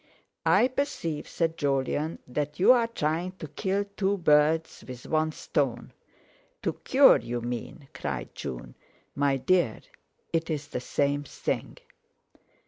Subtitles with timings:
[0.47, 5.93] "I perceive," said Jolyon, "that you are trying to kill two birds with one stone."
[6.63, 8.73] "To cure, you mean!" cried June.
[9.13, 9.81] "My dear,
[10.33, 11.77] it's the same thing."